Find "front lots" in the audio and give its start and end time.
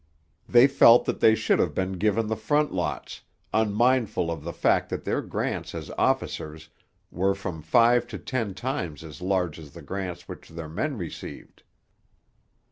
2.35-3.21